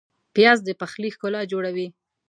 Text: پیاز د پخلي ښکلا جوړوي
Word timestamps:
پیاز 0.35 0.59
د 0.67 0.69
پخلي 0.79 1.09
ښکلا 1.15 1.41
جوړوي 1.51 1.87